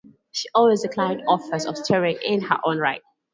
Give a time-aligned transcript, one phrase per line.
[0.31, 3.03] She always declined offers of starring in her own right.